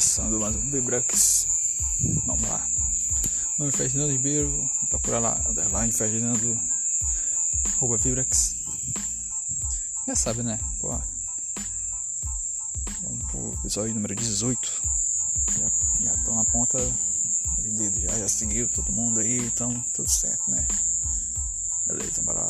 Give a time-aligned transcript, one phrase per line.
[0.00, 1.46] começando mais um Vibrax.
[2.24, 2.66] Vamos lá.
[3.58, 4.70] Meu nome é Ferdinando Ribeiro.
[4.88, 6.58] Procura lá, underline Ferdinando.
[7.76, 8.56] Arroba Vibrax.
[10.06, 10.58] Já sabe, né?
[10.80, 11.06] Porra.
[13.02, 14.82] Vamos pro episódio número 18.
[15.58, 15.70] Já,
[16.02, 18.00] já tô na ponta do dedo.
[18.00, 20.66] Já, já seguiu todo mundo aí, então tudo certo, né?
[21.86, 22.49] Beleza, bora lá.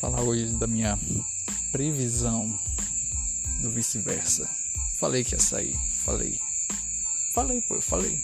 [0.00, 0.98] Falar hoje da minha
[1.70, 2.58] previsão
[3.60, 4.48] do vice-versa.
[4.96, 6.40] Falei que ia sair, falei.
[7.34, 8.18] Falei, pô, eu falei.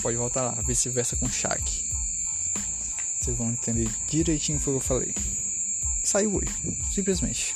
[0.00, 1.84] Pode voltar lá, vice-versa com Shaq.
[3.20, 5.14] Vocês vão entender direitinho o que eu falei.
[6.02, 6.52] Saiu hoje,
[6.92, 7.54] simplesmente.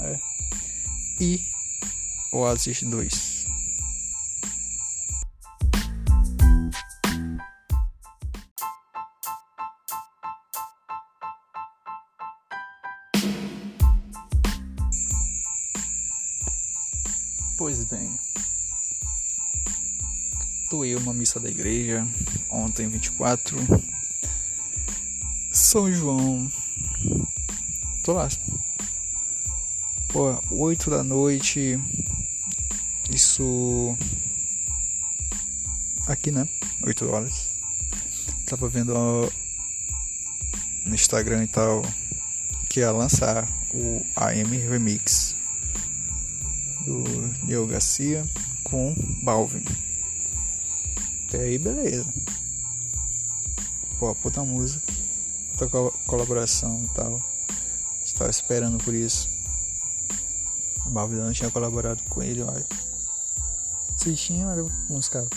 [0.00, 0.18] É.
[1.20, 1.42] E
[2.32, 3.27] Oasis 2.
[21.38, 22.06] Missa da igreja
[22.50, 23.56] ontem, 24.
[25.52, 26.50] São João.
[28.02, 28.28] Tô lá.
[30.08, 31.78] Pô, 8 da noite.
[33.10, 33.96] Isso.
[36.06, 36.48] Aqui, né?
[36.82, 37.48] 8 horas.
[38.46, 38.94] Tava vendo
[40.84, 41.82] no Instagram e tal
[42.68, 45.34] que ia lançar o AM Remix
[46.84, 47.04] do
[47.46, 48.24] Neil Garcia
[48.64, 49.62] com Balvin.
[51.28, 52.10] Até aí, beleza.
[53.98, 54.80] Pô, puta música,
[55.50, 57.22] puta co colaboração e tal.
[58.02, 59.28] Estava esperando por isso.
[60.86, 62.66] A Balvin não tinha colaborado com ele, olha.
[63.98, 65.28] Se tinha, era música,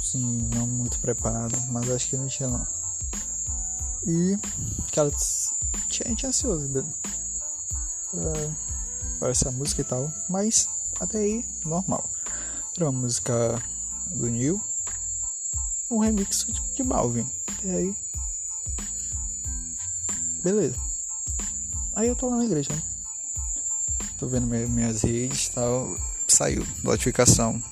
[0.00, 2.66] sim, não muito preparado, mas acho que não tinha não.
[4.06, 4.38] E,
[4.92, 5.10] cara,
[5.88, 6.84] tinha, tinha ansioso pra
[9.18, 10.68] para essa música e tal, mas
[11.00, 12.08] até aí normal.
[12.76, 13.60] Era uma música
[14.14, 14.62] do Neil,
[15.90, 17.26] um remix de Balvin.
[17.46, 17.94] Até aí,
[20.42, 20.76] beleza.
[21.94, 22.82] Aí eu tô lá na igreja, né?
[24.18, 25.96] Tô vendo minhas redes e tal.
[26.26, 27.62] Saiu notificação.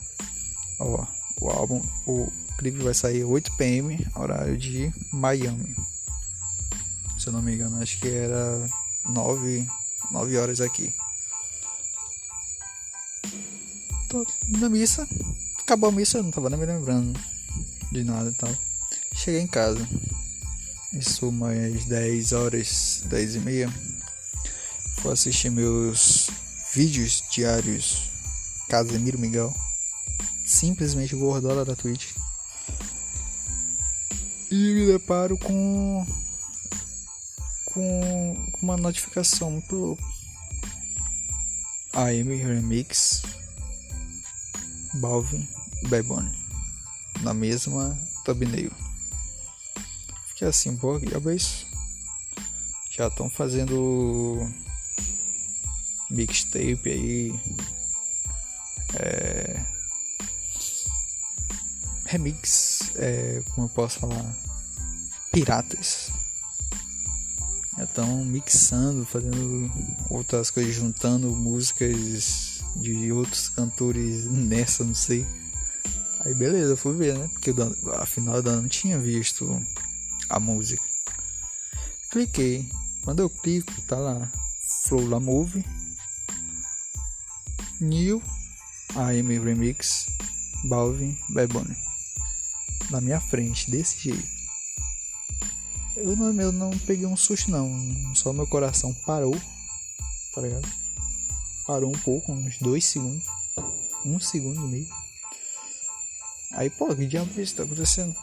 [0.79, 1.07] Ó,
[1.41, 5.77] o álbum, o clipe vai sair 8 pm, horário de Miami.
[7.19, 8.69] Se eu não me engano, acho que era
[9.05, 9.67] 9,
[10.11, 10.95] 9 horas aqui
[14.09, 15.07] tô na missa.
[15.61, 17.19] Acabou a missa, eu não tava nem me lembrando
[17.97, 18.55] de nada e tal.
[19.15, 19.87] Cheguei em casa.
[20.93, 23.73] Isso mais 10 horas, 10 e meia.
[24.99, 26.29] Fui assistir meus
[26.75, 28.11] vídeos diários
[28.69, 29.55] Casemiro Miguel.
[30.47, 32.13] Simplesmente gordola da Twitch.
[34.51, 36.07] E me deparo com.
[37.65, 40.05] com uma notificação muito louca.
[41.95, 43.23] AM Remix
[44.95, 45.49] Balvin
[45.89, 46.46] Bebon
[47.23, 48.73] na mesma thumbnail.
[50.29, 51.67] Fiquei assim, pô, talvez
[52.91, 54.49] já estão fazendo
[56.11, 57.41] mixtape aí,
[58.95, 59.65] é,
[62.07, 64.37] remix, é, como eu posso falar,
[65.31, 66.11] piratas.
[67.79, 69.71] Estão mixando, fazendo
[70.09, 75.27] outras coisas, juntando músicas de outros cantores nessa, não sei.
[76.27, 77.29] Aí beleza, eu fui ver, né?
[77.33, 77.55] Porque
[78.01, 79.65] afinal eu não tinha visto
[80.29, 80.83] a música.
[82.11, 82.69] Cliquei.
[83.05, 84.29] Quando eu clico, tá lá.
[84.83, 85.65] Flow La Move.
[87.81, 88.21] New
[88.97, 90.07] AM Remix.
[90.65, 91.77] Balvin Bebone.
[92.91, 94.29] Na minha frente, desse jeito.
[95.95, 97.71] Eu não, eu não peguei um susto não.
[98.17, 99.41] Só meu coração parou.
[100.35, 100.69] Tá ligado?
[101.65, 103.25] Parou um pouco, uns dois segundos.
[104.05, 105.06] Um segundo no meio.
[106.57, 108.17] Aí, pô, que diabo isso tá acontecendo?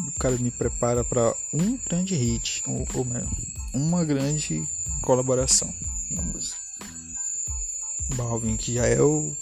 [0.00, 3.30] O cara me prepara para um grande hit, ou, ou mesmo,
[3.72, 4.68] uma grande
[5.02, 5.72] colaboração
[6.10, 6.58] na música.
[8.16, 9.36] Balvin, que já é o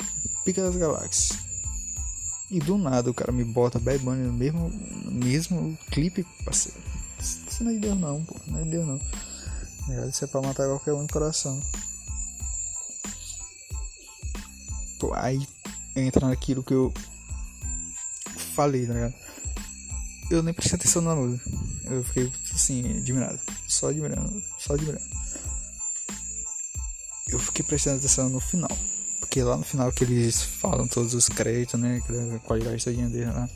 [0.45, 1.39] Pica das Galáxias.
[2.51, 6.79] E do nada o cara me bota Bad Bunny no mesmo, no mesmo clipe, parceiro.
[7.19, 9.01] Isso não é Deus não, pô, não é Deus não.
[10.07, 11.63] Isso é pra matar qualquer um no coração.
[14.99, 15.47] Pô, aí
[15.97, 16.93] entra naquilo que eu
[18.55, 19.15] falei, tá ligado?
[20.31, 21.49] Eu nem prestei atenção na música.
[21.85, 23.39] Eu fiquei assim, admirado.
[23.69, 25.05] Só admirando, só admirando.
[27.29, 28.77] Eu fiquei prestando atenção no final.
[29.21, 32.03] Porque lá no final que eles falam todos os créditos, né?
[32.35, 33.49] A qualidade todinha dele lá.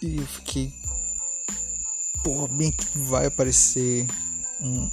[0.00, 0.72] E eu fiquei.
[2.24, 4.06] Porra, bem que vai aparecer
[4.60, 4.90] um,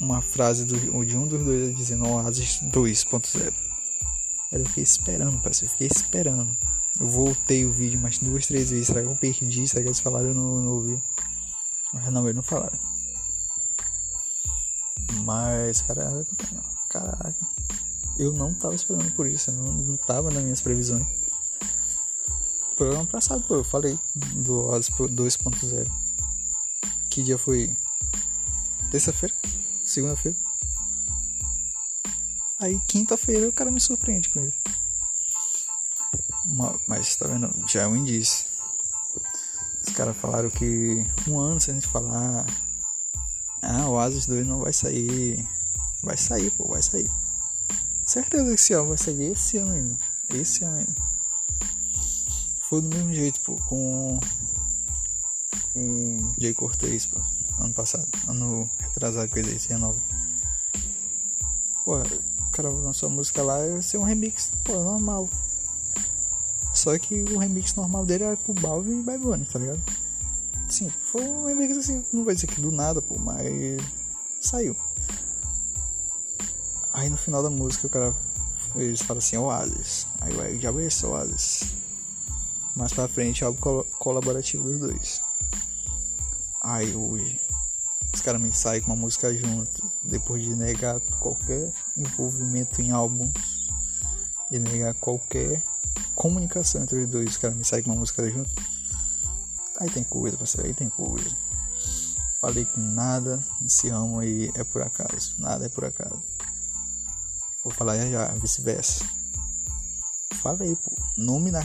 [0.00, 3.65] uma frase do, de um dos dois dizendo Oasis 2.0.
[4.52, 5.66] Eu fiquei esperando, parceiro.
[5.66, 6.56] Eu fiquei esperando.
[7.00, 8.86] Eu voltei o vídeo mais duas, três vezes.
[8.86, 9.66] Será que eu perdi?
[9.68, 10.28] Será que eles falaram?
[10.28, 11.02] Eu não, não ouvi.
[11.92, 12.78] Mas não, eles não falaram.
[15.24, 16.26] Mas, caraca,
[16.88, 17.34] caraca.
[18.18, 19.52] Eu não tava esperando por isso.
[19.52, 21.06] Não, não tava nas minhas previsões.
[22.76, 25.90] Programa passado, pô, eu falei do Oasis 2.0.
[27.08, 27.74] Que dia foi?
[28.90, 29.34] Terça-feira?
[29.84, 30.36] Segunda-feira?
[32.58, 34.54] Aí quinta-feira o cara me surpreende com ele.
[36.86, 37.50] Mas tá vendo?
[37.68, 38.46] Já é um indício.
[39.86, 42.46] Os caras falaram que um ano sem a gente falar.
[43.62, 45.46] Ah, o Asus 2 não vai sair.
[46.02, 47.10] Vai sair, pô, vai sair.
[48.06, 49.98] Certeza que esse ano vai sair esse ano ainda.
[50.30, 50.94] Esse ano ainda.
[52.68, 54.18] Foi do mesmo jeito, pô, com.
[55.72, 57.20] Com Jay Cortez, pô,
[57.60, 58.08] ano passado.
[58.28, 60.00] Ano retrasado, coisa aí, 19.
[61.84, 61.96] Pô,
[62.56, 65.28] cara lançou a música lá e ser um remix, pô, normal.
[66.74, 69.82] Só que o remix normal dele era com Balvin e Bad Bunny, tá ligado?
[70.68, 73.80] Sim, foi um remix assim, não vai dizer que do nada, pô, mas
[74.40, 74.74] saiu.
[76.92, 78.14] Aí no final da música o cara
[78.74, 80.06] eles falam assim, Oasis.
[80.20, 81.74] Aí o já vai ser Oasis.
[82.74, 85.22] Mais pra frente algo col colaborativo dos dois.
[86.62, 87.40] Aí hoje
[88.26, 93.32] caras me saem com uma música junto, depois de negar qualquer envolvimento em álbuns
[94.50, 95.62] e negar qualquer
[96.12, 98.50] comunicação entre os dois, os caras me saem com uma música junto.
[99.78, 101.36] Aí tem coisa, parceiro, aí tem coisa.
[102.40, 105.36] Falei que nada nesse ramo aí é por acaso.
[105.38, 106.20] Nada é por acaso.
[107.62, 109.04] Vou falar já já, vice-versa.
[110.42, 110.90] Falei, pô.
[111.16, 111.64] Nome na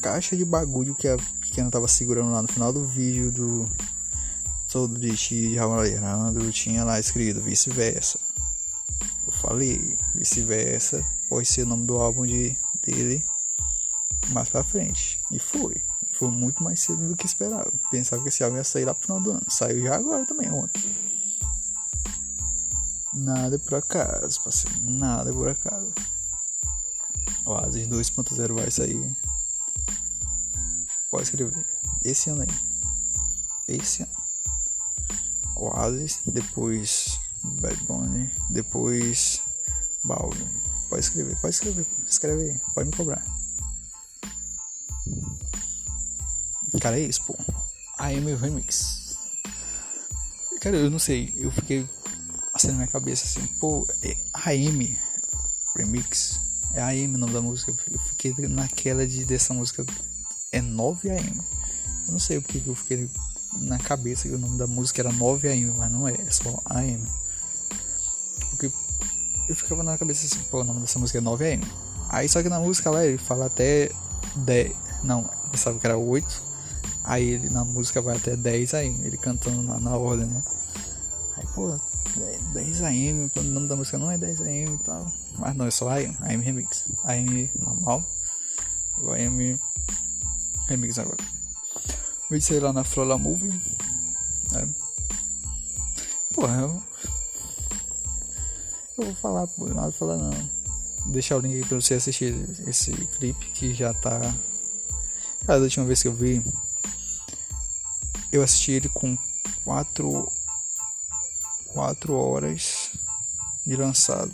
[0.00, 3.68] caixa de bagulho que a pequena tava segurando lá no final do vídeo do
[4.72, 8.18] todo de de Ramalhando tinha lá escrito vice-versa.
[9.26, 13.22] Eu falei, vice-versa pode ser o nome do álbum de dele
[14.30, 15.20] mais pra frente.
[15.30, 15.82] E foi.
[16.12, 17.70] Foi muito mais cedo do que esperava.
[17.90, 19.44] Pensava que esse álbum ia sair lá pro final do ano.
[19.48, 20.82] Saiu já agora também, ontem.
[23.12, 24.80] Nada por acaso, parceiro.
[24.80, 25.92] Nada por acaso.
[27.44, 29.14] Oasis 2.0 vai sair.
[31.10, 31.66] Pode escrever.
[32.02, 32.48] Esse ano aí.
[33.68, 34.21] Esse ano.
[35.62, 39.42] Oasis, depois Bad Bunny, depois
[40.04, 40.48] Balvin.
[40.88, 43.24] Pode escrever, pode escrever, escreve aí, pode me cobrar.
[46.80, 47.36] Cara, é isso, pô.
[47.98, 49.16] AM Remix.
[50.60, 51.88] Cara, eu não sei, eu fiquei
[52.54, 54.98] assim na minha cabeça assim, pô, é AM
[55.76, 56.40] Remix.
[56.74, 57.74] É AM o nome da música.
[57.90, 59.84] Eu fiquei naquela de dessa música
[60.50, 61.42] é 9 AM.
[62.06, 63.08] Eu não sei o que eu fiquei
[63.58, 66.60] na cabeça que o nome da música era 9 AM, mas não é, é só
[66.66, 67.02] AM
[69.48, 71.64] eu ficava na cabeça assim, pô, o nome dessa música é 9am.
[72.08, 73.90] Aí só que na música lá ele fala até
[74.36, 74.74] 10.
[75.02, 76.52] Não, eu pensava que era 8.
[77.04, 80.42] Aí ele na música vai até 10 am, ele cantando na, na ordem, né?
[81.36, 81.78] Aí, pô,
[82.52, 85.12] 10 am, o nome da música não é 10 am e tal.
[85.38, 86.84] Mas não, é só AM, AM Remix.
[87.04, 88.04] AM normal.
[88.98, 89.58] E o AM
[90.68, 91.41] Remix agora.
[92.40, 93.60] Sei lá na Frola Movie.
[94.54, 94.66] É.
[96.34, 96.82] Porra, eu
[98.98, 100.30] eu vou falar, pô, nada falar não.
[101.00, 102.34] Vou deixar o link aí pra você assistir
[102.68, 104.20] esse clipe que já tá.
[105.46, 106.44] Cara, da última vez que eu vi,
[108.30, 109.16] eu assisti ele com
[109.64, 110.30] 4
[111.68, 112.90] 4 horas
[113.66, 114.32] de lançado.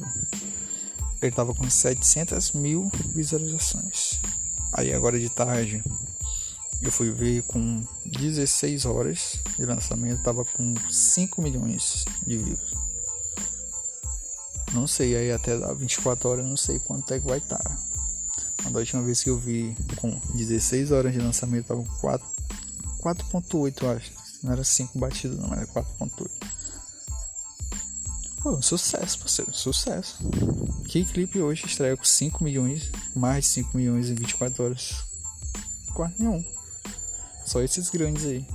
[1.22, 4.20] Ele tava com 700 mil visualizações.
[4.72, 5.82] Aí agora de tarde
[6.80, 12.74] eu fui ver com 16 horas de lançamento, tava com 5 milhões de views.
[14.72, 17.58] Não sei, aí até 24 horas não sei quanto é que vai estar.
[17.58, 17.78] Tá.
[18.64, 22.18] A última vez que eu vi com 16 horas de lançamento tava com
[23.02, 24.12] 4.8 acho.
[24.42, 26.30] Não era 5 batidas não, era 4.8.
[28.42, 30.18] Pô, sucesso, parceiro, sucesso.
[30.86, 34.94] Que clipe hoje estreia com 5 milhões, mais de 5 milhões em 24 horas?
[35.92, 36.57] Quase nenhum.
[37.48, 38.46] Só esses grandes aí.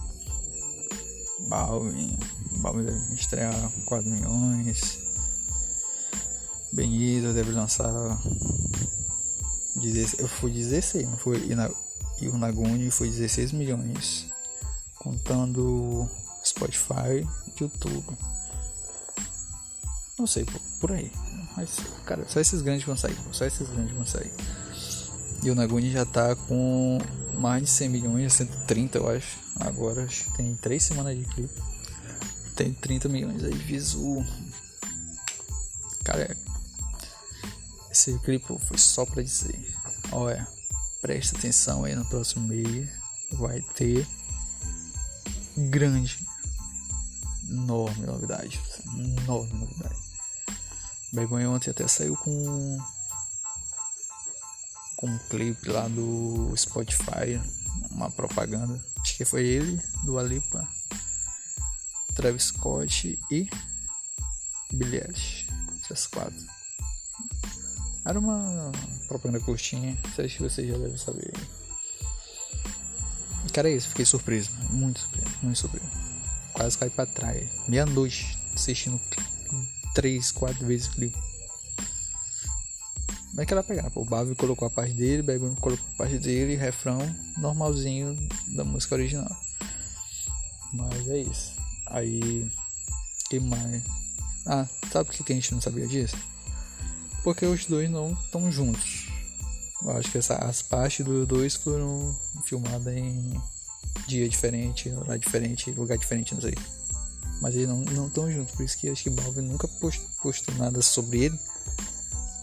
[1.47, 2.15] Balvin,
[2.57, 4.99] Balvin deve estrear 4 milhões.
[6.71, 7.91] Benito deve lançar.
[10.19, 11.41] Eu fui 16, não foi?
[12.21, 14.27] E, o Naguni foi 16 milhões.
[14.99, 16.07] Contando
[16.45, 17.27] Spotify
[17.59, 18.15] YouTube.
[20.19, 20.45] Não sei,
[20.79, 21.11] por, aí.
[21.57, 24.31] Mas, cara, só esses grandes vão sair, só esses grandes vão sair.
[25.41, 26.99] E o Naguni já tá com
[27.33, 29.37] mais de 100 milhões, 130 eu acho.
[29.59, 31.61] Agora acho que tem 3 semanas de clipe.
[32.55, 34.23] Tem 30 milhões aí visu.
[36.03, 36.35] Cara,
[37.91, 39.75] esse clipe foi só pra dizer.
[40.11, 40.47] Olha,
[41.01, 42.89] presta atenção aí no próximo mês.
[43.31, 44.07] Vai ter
[45.57, 46.19] grande,
[47.49, 48.59] enorme novidade.
[48.95, 49.95] Enorme novidade.
[51.11, 52.77] Begonha ontem até saiu com
[55.03, 57.37] com um clipe lá do Spotify,
[57.91, 58.81] uma propaganda.
[59.01, 60.65] Acho que foi ele, do Alipa,
[62.15, 63.49] Travis Scott e
[64.71, 65.45] Billie Eilish.
[65.83, 66.47] Essas quatro.
[68.05, 68.71] Era uma
[69.09, 71.33] propaganda curtinha, acho que você já deve saber.
[73.51, 75.85] Cara, é isso, fiquei surpreso, muito surpreso, muito surpreso.
[76.53, 77.49] Quase caí pra trás.
[77.67, 79.01] Meia-noite assistindo
[79.93, 81.32] três, quatro vezes o clipe.
[83.33, 83.91] Como é que ela pegar?
[83.95, 86.99] O Bavi colocou a parte dele, Begun colocou a parte dele, refrão
[87.35, 88.15] normalzinho
[88.49, 89.35] da música original.
[90.71, 91.51] Mas é isso.
[91.87, 92.47] Aí.
[93.31, 93.81] Que mais?
[94.45, 96.15] Ah, sabe por que a gente não sabia disso?
[97.23, 99.07] Porque os dois não estão juntos.
[99.81, 103.41] Eu acho que essa, as partes dos dois foram filmadas em
[104.07, 106.53] dia diferente, hora diferente, lugar diferente, não sei.
[107.41, 110.83] Mas eles não estão juntos, por isso que acho que Balvin nunca postou, postou nada
[110.83, 111.39] sobre ele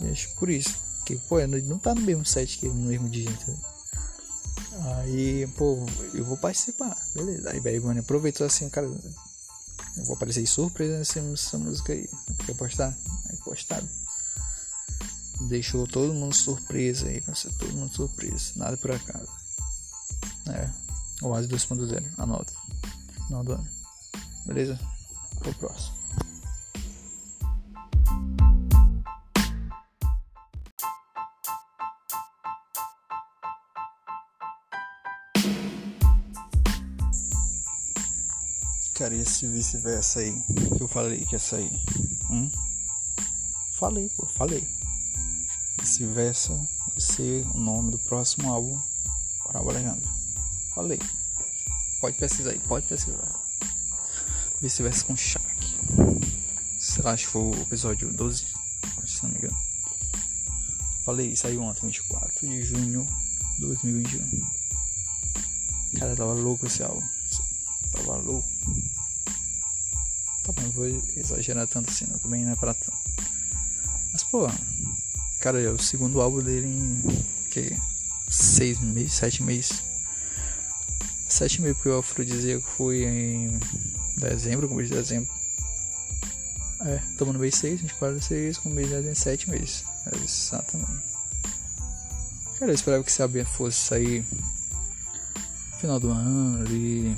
[0.01, 0.75] Acho por isso.
[1.05, 3.59] Que, pô, ele não tá no mesmo set que no mesmo dia, entendeu?
[4.97, 7.51] Aí, pô, eu vou participar, beleza.
[7.51, 12.09] Aí Bad Bunny aproveitou assim, cara, eu vou aparecer surpresa nessa, nessa música aí.
[12.47, 12.97] Quer postar?
[13.29, 13.89] Aí postado.
[15.49, 17.23] Deixou todo mundo surpresa aí,
[17.59, 18.53] todo mundo surpresa.
[18.57, 19.29] Nada por acaso.
[20.49, 20.71] É.
[21.23, 22.53] Oase 2.0, anota.
[23.27, 23.69] Final do ano.
[24.47, 24.79] Beleza?
[25.39, 26.00] Pro próximo.
[39.01, 40.39] Cara, esse vice-versa aí
[40.77, 41.73] que eu falei que ia sair?
[42.31, 42.51] Hum?
[43.79, 44.63] Falei, pô, falei.
[45.81, 48.79] Vice-versa vai ser o nome do próximo álbum
[49.49, 50.07] Bravo Alejandro.
[50.75, 50.99] Falei.
[51.99, 53.27] Pode pesquisar aí, pode pesquisar.
[54.61, 55.47] Vice-versa com Shaq.
[57.03, 58.45] Acho que foi o episódio 12,
[59.07, 59.57] se não me engano.
[61.07, 63.09] Falei, saiu ontem, 24 de junho
[63.55, 64.41] de 2021.
[65.99, 67.20] Cara, tava louco esse álbum.
[70.81, 72.19] Vou exagerar tanto assim, não.
[72.19, 72.99] também não é pra tanto.
[74.13, 74.49] Mas, pô,
[75.41, 77.25] cara, é o segundo álbum dele em.
[77.51, 77.77] que?
[78.31, 79.83] Seis meses, sete meses.
[81.29, 83.59] Sete meses, porque o Afrodisíaco foi em
[84.17, 85.31] dezembro, começo de dezembro.
[86.87, 89.85] É, estamos no mês 6, 24 6, com mês de dezembro, 7 meses.
[90.07, 91.11] É, exatamente.
[92.59, 94.25] Cara, eu esperava que esse álbum fosse sair
[95.79, 97.17] final do ano, ali,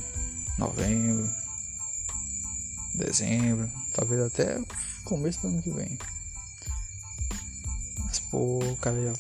[0.59, 1.29] novembro,
[2.95, 4.61] dezembro, talvez até
[5.05, 5.99] começo do ano que vem.
[8.05, 9.13] Mas pô, cara já.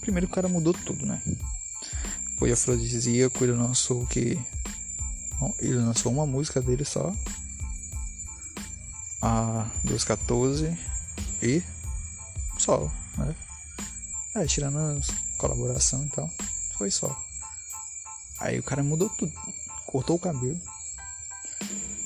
[0.00, 1.22] Primeiro o cara mudou tudo, né?
[2.38, 4.38] Foi afrodisíaco, ele lançou o que.
[5.58, 7.14] Ele lançou uma música dele só.
[9.22, 10.76] A 214
[11.42, 11.62] e
[12.58, 13.34] só, né?
[14.34, 15.00] É, tirando a
[15.38, 16.30] colaboração e tal.
[16.76, 17.18] Foi só.
[18.38, 19.32] Aí o cara mudou tudo.
[19.86, 20.60] Cortou o cabelo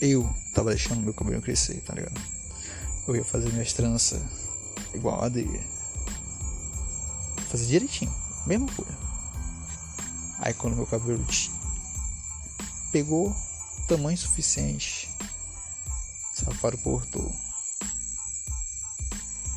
[0.01, 2.21] eu tava deixando meu cabelo crescer, tá ligado?
[3.07, 4.21] Eu ia fazer minhas tranças
[4.95, 5.63] igual a dele.
[7.49, 8.15] Fazer direitinho,
[8.47, 8.97] mesma coisa.
[10.41, 11.25] Aí quando meu cabelo
[12.93, 13.35] pegou
[13.89, 15.09] tamanho suficiente,
[16.35, 17.35] Safari cortou.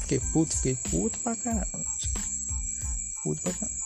[0.01, 1.85] Fiquei puto, fiquei puto pra caramba.
[3.23, 3.80] Puto pra caramba.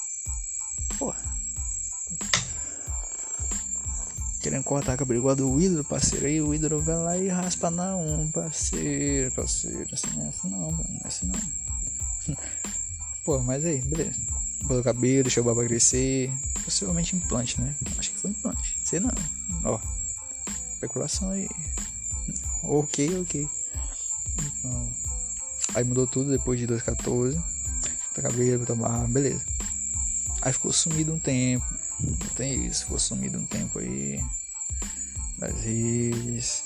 [4.66, 6.26] Cortar cabelo igual do ídolo, parceiro.
[6.26, 9.88] Aí o ídolo vai lá e raspa na um, parceiro, parceiro.
[9.94, 10.86] Assim assim não, mano.
[10.90, 11.32] Não é assim.
[13.24, 14.20] Pô, mas aí, beleza.
[14.64, 16.34] Botou o cabelo, deixou o barba crescer.
[16.64, 17.74] Possivelmente implante, né?
[17.98, 18.80] Acho que foi implante.
[18.84, 19.12] Sei não.
[19.64, 19.80] Ó.
[20.74, 21.48] Especulação aí.
[22.64, 23.48] Ok, ok.
[24.60, 24.94] Então.
[25.76, 27.38] Aí mudou tudo depois de 2014.
[27.38, 29.46] Botou cabelo, botou barba, beleza.
[30.42, 31.66] Aí ficou sumido um tempo.
[32.36, 34.24] Tem isso, ficou sumido um tempo aí.
[35.46, 36.64] Das redes.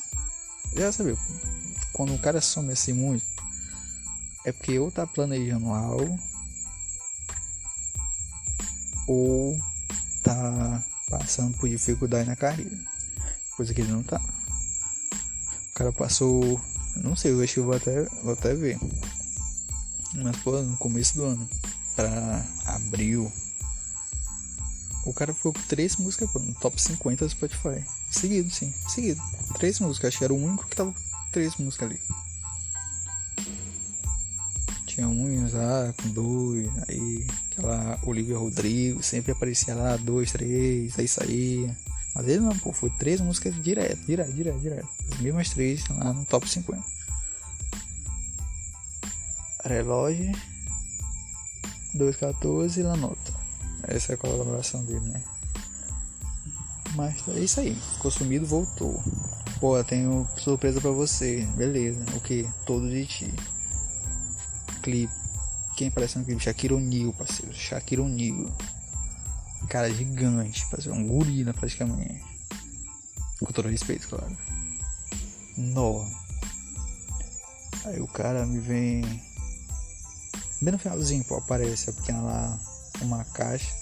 [0.74, 1.18] Já sabia,
[1.92, 3.26] quando o cara some assim muito,
[4.46, 6.18] é porque ou tá planejando algo,
[9.06, 9.60] ou
[10.24, 12.78] tá passando por dificuldade na carreira.
[13.58, 14.22] Coisa que ele não tá.
[15.72, 16.62] O cara passou.
[16.96, 18.80] Não sei, eu acho que eu vou até, vou até ver.
[20.16, 21.50] Mas, pô, no começo do ano,
[21.96, 23.32] pra abril,
[25.06, 27.99] o cara foi três músicas, pô, no top 50 do Spotify.
[28.10, 29.22] Seguido, sim, seguido.
[29.56, 30.94] Três músicas, acho que era o único que tava
[31.32, 32.00] três músicas ali.
[34.86, 41.08] Tinha um lá com dois, aí aquela Olivia Rodrigo sempre aparecia lá, dois, três, aí
[41.08, 41.78] saía.
[42.16, 44.89] Mas ele não, pô, foi três músicas direto, direto, direto, direto.
[45.12, 46.84] As mesmas três lá no top 50.
[49.63, 50.32] Relógio
[51.94, 53.34] 214 La Nota.
[53.84, 55.24] Essa é a colaboração dele, né?
[57.00, 57.74] Mas é isso aí.
[57.94, 59.01] Ficou sumido, voltou.
[59.62, 61.46] Pô, tenho surpresa pra você.
[61.56, 62.03] Beleza.
[62.13, 62.46] O que?
[62.65, 63.34] Todo de ti.
[64.84, 65.13] Clipe.
[65.77, 66.44] Quem aparece no clipe?
[66.44, 67.56] Shakira O'Neal, parceiro.
[67.56, 68.51] Shakira O'Neal.
[69.70, 70.98] Cara gigante, parceiro.
[70.98, 72.22] Um gorila praticamente.
[73.39, 74.38] Com todo respeito, claro.
[75.56, 76.06] Nó.
[77.86, 79.01] Aí o cara me vem.
[80.62, 82.60] Bem no finalzinho, pô, aparece a pequena lá,
[83.01, 83.74] uma caixa.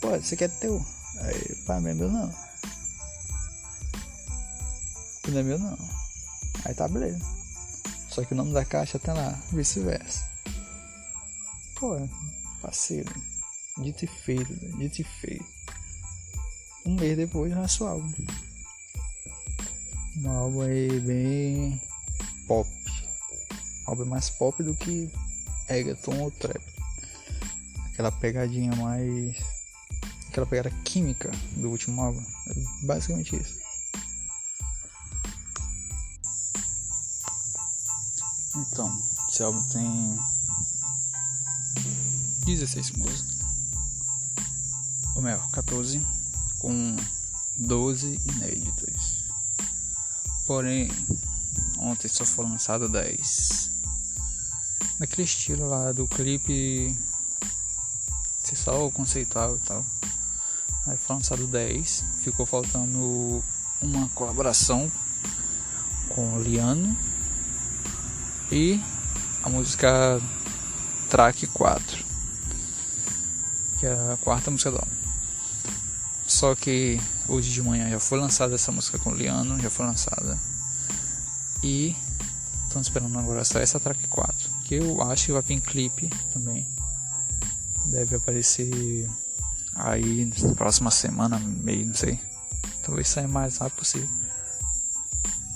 [0.00, 0.84] Pô, você quer teu?
[1.18, 2.34] Aí, pá, não é meu não.
[5.28, 5.78] Não é meu não.
[6.64, 7.24] Aí tá beleza.
[8.10, 10.24] Só que o nome da caixa tá lá, vice-versa.
[11.74, 11.96] Pô,
[12.62, 13.12] parceiro.
[13.78, 15.46] Dito e feito, dito e feito.
[16.86, 18.12] Um mês depois lanço o álbum.
[20.18, 21.82] Um álbum aí bem
[22.46, 22.70] pop.
[23.86, 25.10] Um álbum mais pop do que
[25.68, 26.64] Egerton ou Trap.
[27.92, 29.55] Aquela pegadinha mais
[30.36, 32.22] aquela pegada química do último álbum.
[32.48, 33.54] É basicamente isso.
[38.54, 40.18] Então, esse álbum tem
[42.44, 43.36] 16 músicas.
[45.14, 46.06] Ou melhor, 14
[46.58, 46.96] com
[47.56, 49.24] 12 inéditas.
[50.46, 50.90] Porém,
[51.78, 53.70] ontem só foram lançados 10.
[54.98, 56.94] Naquele estilo lá do clipe
[58.44, 59.95] ser só o conceitual e tal.
[60.86, 62.04] Aí foi lançado 10.
[62.22, 63.42] Ficou faltando
[63.80, 64.90] uma colaboração
[66.08, 66.96] com o Liano.
[68.50, 68.80] E
[69.42, 70.20] a música
[71.10, 72.04] Track 4.
[73.80, 74.96] Que é a quarta música do álbum.
[76.26, 79.86] Só que hoje de manhã já foi lançada essa música com o Liano, já foi
[79.86, 80.38] lançada.
[81.62, 81.96] E
[82.66, 84.50] estamos esperando agora só essa track 4.
[84.64, 86.66] Que eu acho que vai vir clipe também.
[87.86, 89.08] Deve aparecer
[89.76, 92.18] Aí, na próxima semana, meio, não sei.
[92.82, 94.08] Talvez saia mais rápido possível.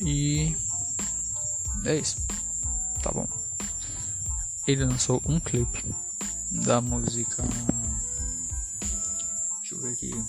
[0.01, 0.57] E.
[1.85, 2.17] É isso.
[3.03, 3.27] Tá bom.
[4.67, 5.95] Ele lançou um clipe
[6.51, 7.43] da música.
[9.61, 10.25] Deixa eu ver aqui.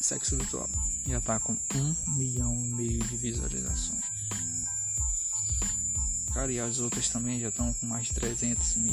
[0.00, 0.68] Sexo Virtual.
[1.06, 4.04] Já tá com um milhão e meio de visualizações.
[6.32, 8.85] Cara, e as outras também já estão com mais de 300 mil,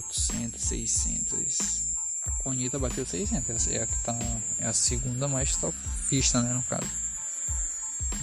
[0.00, 1.82] 400, 600.
[2.24, 4.16] A Conita bateu 600, essa é a que tá,
[4.58, 6.88] é a segunda mais topista, né, no caso.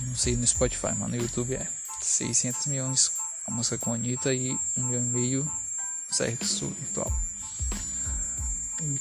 [0.07, 1.67] Não sei no Spotify, mas no YouTube é
[2.01, 3.11] 600 milhões
[3.47, 5.51] a música com Anitta e 1 milhão e meio
[6.09, 7.11] sexo virtual.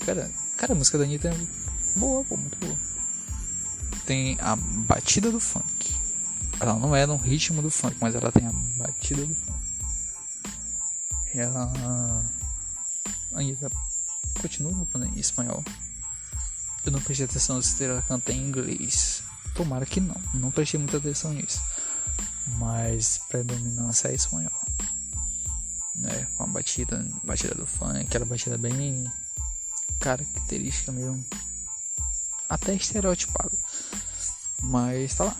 [0.04, 2.76] Cara, cara, a música da Anitta é boa, pô, muito boa.
[4.04, 5.98] Tem a batida do funk
[6.60, 9.58] ela não é no ritmo do funk, mas ela tem a batida do funk.
[11.34, 12.24] Ela
[13.38, 13.70] ainda
[14.40, 15.64] continua cantando em espanhol.
[16.84, 19.22] Eu não prestei atenção se ela canta em inglês.
[19.54, 20.20] Tomara que não.
[20.34, 21.60] Não prestei muita atenção nisso.
[22.58, 24.52] Mas predominância é espanhol.
[25.96, 26.26] Né?
[26.36, 29.10] Com a batida, batida do funk, aquela batida bem
[30.00, 31.24] característica mesmo.
[32.48, 33.56] Até estereotipado.
[34.62, 35.36] Mas tá lá.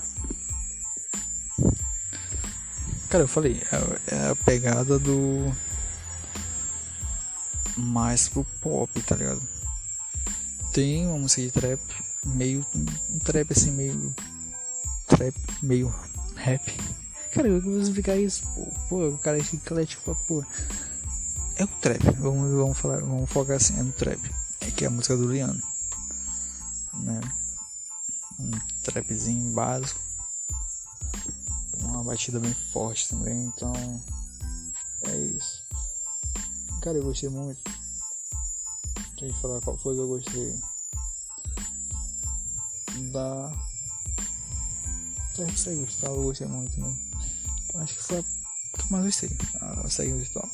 [3.08, 5.50] Cara, eu falei, é, é a pegada do.
[7.78, 9.40] Mais pro pop, tá ligado?
[10.72, 11.80] Tem uma música de trap,
[12.24, 12.66] meio.
[13.10, 14.14] Um trap assim, meio.
[15.06, 15.94] Trap, meio
[16.34, 16.76] rap.
[17.32, 18.66] Cara, eu vou explicar isso, pô.
[18.88, 20.44] pô o cara é eclético, pô.
[21.56, 24.20] É o trap, vamos, vamos falar, vamos focar assim, é no trap.
[24.60, 25.62] É que é a música do Liano.
[26.94, 27.20] Né?
[28.38, 28.50] Um
[28.82, 30.08] trapzinho básico
[31.88, 33.72] uma batida bem forte também, então.
[36.88, 37.60] Cara, eu gostei muito.
[39.20, 40.58] Deixa eu falar qual foi que eu gostei.
[43.12, 43.52] Da.
[45.54, 46.96] Segue virtual eu gostei muito, né?
[47.74, 49.28] Acho que foi a que mais gostei.
[49.60, 50.48] A segue virtual.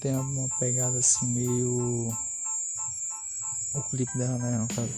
[0.00, 2.16] Tem uma pegada assim meio.
[3.74, 4.58] O clipe dela, né?
[4.58, 4.92] No caso.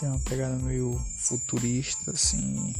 [0.00, 2.74] Tem uma pegada meio futurista, assim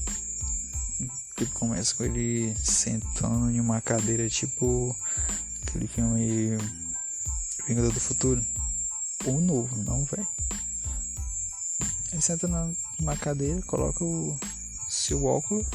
[1.37, 4.97] Que começa com ele sentando em uma cadeira tipo
[5.63, 6.57] aquele filme
[7.67, 8.45] Vingador do Futuro.
[9.25, 10.27] O novo, não velho.
[12.13, 14.39] Ele senta numa cadeira, coloca o
[14.89, 15.67] seu óculos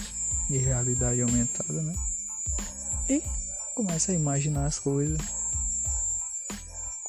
[0.49, 1.95] de realidade aumentada, né?
[3.09, 3.23] E
[3.73, 5.19] começa a imaginar as coisas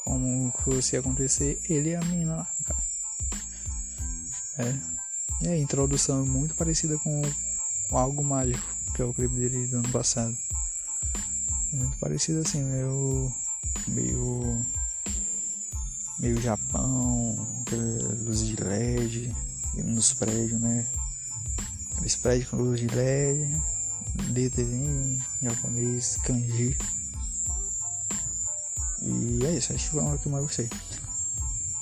[0.09, 2.83] como fosse acontecer ele e a menina lá, cara.
[4.59, 4.79] É.
[5.43, 7.23] E a introdução é muito parecida com
[7.91, 10.37] algo mágico, que é o clipe dele do ano passado.
[11.73, 13.33] Muito parecido assim, meio.
[13.89, 14.65] Meio.
[16.19, 17.37] meio Japão,
[18.25, 19.35] luz de LED,
[19.85, 20.87] nos prédios, né?
[21.93, 23.51] Aqueles prédios com luz de LED,
[24.63, 26.77] em japonês, kanji.
[29.01, 30.69] E é isso, acho que foi uma que eu mais gostei.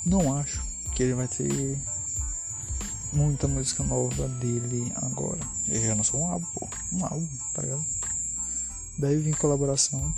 [0.04, 0.62] Não acho
[0.94, 1.78] que ele vai ter
[3.12, 5.40] muita música nova dele agora.
[5.66, 6.46] Ele já lançou um álbum.
[6.92, 7.84] Um álbum, tá ligado?
[8.98, 10.14] Deve vir colaboração.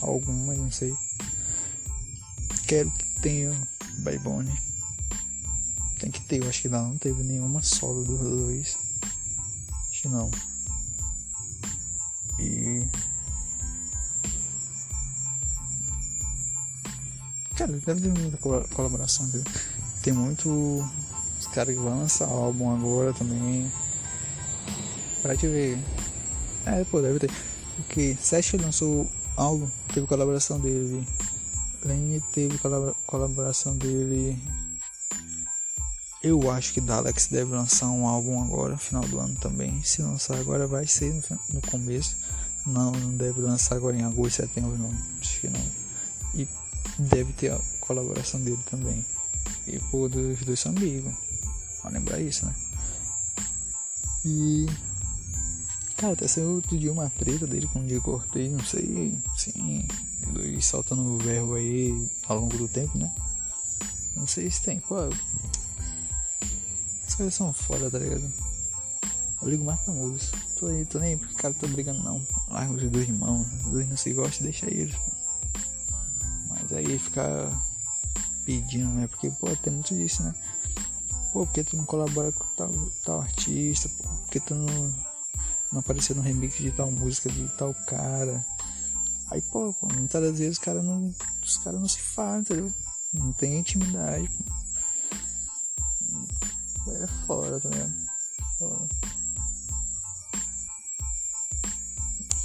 [0.00, 0.94] Alguma, não sei.
[2.66, 3.52] Quero que tenha
[3.98, 4.52] Baybone.
[5.98, 8.78] Tem que ter, eu acho que não, não teve nenhuma solo dos dois.
[9.90, 10.30] Acho que não.
[12.40, 12.88] E.
[17.54, 19.44] Cara, deve ter muita colaboração dele.
[20.02, 20.84] Tem muito
[21.38, 23.70] os caras que vão lançar álbum agora também.
[25.20, 25.78] Pra te ver.
[26.66, 27.30] É, pô, deve ter.
[27.76, 31.06] Porque Seth lançou álbum, teve colaboração dele.
[31.84, 32.58] Lane teve
[33.06, 34.38] colaboração dele.
[36.22, 39.82] Eu acho que Dalex deve lançar um álbum agora, final do ano também.
[39.82, 41.22] Se lançar agora vai ser no,
[41.54, 42.16] no começo.
[42.64, 44.94] Não, não deve lançar agora em agosto, setembro não.
[45.20, 45.66] Acho que não.
[46.34, 46.48] E
[46.96, 49.04] deve ter a colaboração dele também.
[49.66, 51.12] E pô, os dois são amigos.
[51.82, 52.54] Vai lembrar isso, né?
[54.24, 54.66] E.
[56.10, 59.16] Até saiu outro dia uma treta dele com o Diego Cortez, não sei.
[59.36, 59.86] Sim.
[60.42, 63.12] E soltando o verbo aí ao longo do tempo, né?
[64.16, 64.96] Não sei se tem, pô.
[67.06, 68.32] As coisas são foda, tá ligado?
[69.42, 70.38] Eu ligo mais pra música.
[70.58, 72.20] Tô aí, tô nem porque cara tá brigando não.
[72.48, 74.94] Larga os dois irmãos, os dois não se gostam, deixa eles.
[74.94, 75.12] Pô.
[76.48, 77.50] Mas aí ficar
[78.44, 79.06] pedindo, né?
[79.06, 80.34] Porque, pô, tem muito disso, né?
[81.32, 82.70] Pô, porque tu não colabora com tal,
[83.04, 84.94] tal artista, pô, porque tu não,
[85.72, 88.44] não apareceu no remix de tal música de tal cara.
[89.30, 92.72] Aí, pô, muitas das vezes os caras não, os cara não se falam, entendeu?
[93.14, 94.44] Não tem intimidade, pô.
[96.92, 97.92] É fora, tá ligado?
[98.58, 98.88] Fora.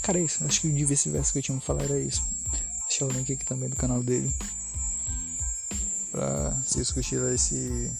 [0.04, 0.46] Cara, é isso.
[0.46, 2.24] Acho que o de vice-versa que eu tinha que falar era isso.
[2.88, 4.34] Deixar o link aqui também do canal dele.
[6.12, 7.92] Pra vocês curtirem esse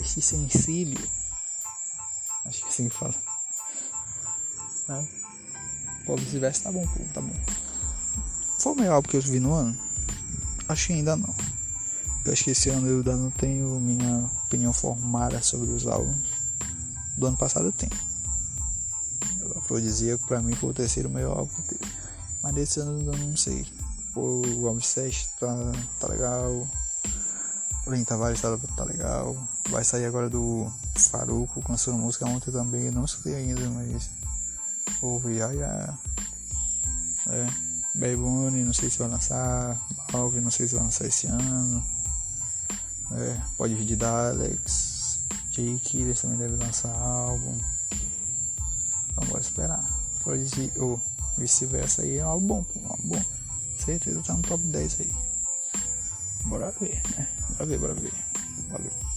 [0.00, 0.98] esse sensílio.
[2.70, 3.14] Assim que fala.
[4.86, 5.08] Né?
[6.06, 7.34] Pô, vice-versa tá bom, pô, tá bom.
[8.60, 9.76] Foi o melhor álbum que eu vi no ano?
[10.68, 11.34] Acho que ainda não.
[12.24, 16.30] Eu acho que esse ano eu ainda não tenho minha opinião formada sobre os álbuns.
[17.18, 17.90] Do ano passado eu tenho.
[19.42, 21.92] O Afrodisíaco pra mim foi o terceiro melhor álbum que teve.
[22.40, 23.66] Mas desse ano eu não sei.
[24.14, 26.68] O 7 tá, tá legal.
[27.90, 29.36] Lin Tavares tá, tá legal.
[29.68, 32.90] Vai sair agora do Faruco com a sua música ontem também.
[32.90, 34.10] não escutei ainda, mas
[35.02, 35.98] ouvi já.
[37.28, 37.46] É.
[37.94, 39.80] Baby não sei se vai lançar.
[40.12, 41.84] Balve, não sei se vai lançar esse ano.
[43.12, 43.40] É.
[43.56, 45.20] Pode vir de Alex.
[45.50, 47.58] Jay Killers também deve lançar álbum.
[49.10, 50.00] Então bora esperar.
[50.22, 53.24] Prodigy ou oh, vice-versa aí é um álbum bom, um álbum bom.
[53.78, 55.29] Certeza tá no top 10 aí.
[56.44, 57.28] Bora ver, né?
[57.58, 58.12] Bora ver, bora ver.
[58.70, 59.09] Valeu.